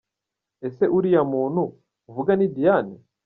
Ese, 0.67 0.83
uriya 0.97 1.21
muntu 1.33 1.61
uvuga 2.09 2.31
ni 2.35 2.47
Diane? 2.55 2.95